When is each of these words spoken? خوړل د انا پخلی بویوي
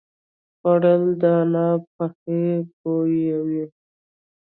خوړل 0.57 1.03
د 1.21 1.23
انا 1.41 1.67
پخلی 1.95 2.43
بویوي 2.79 3.65